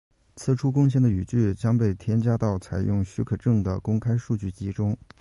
[0.35, 4.97] 此处贡献的语句将被添加到采用许可证的公开数据集中。